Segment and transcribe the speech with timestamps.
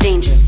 [0.00, 0.47] Dangerous.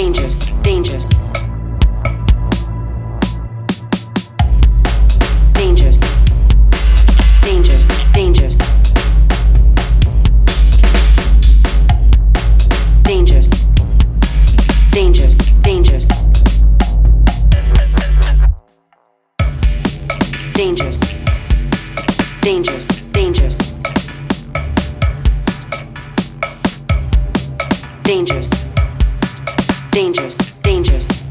[0.00, 1.08] dangers, dangers.
[5.52, 6.00] Dangers.
[7.42, 8.58] Dangers, dangers.
[13.04, 13.50] Dangers.
[14.90, 16.08] Dangers, dangers.
[20.54, 21.00] Dangers.
[22.40, 23.58] Dangers, dangers.
[28.02, 28.69] Dangers.
[30.00, 31.29] Dangers, dangers.